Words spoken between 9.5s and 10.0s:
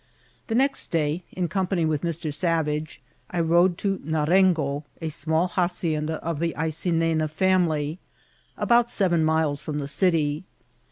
from the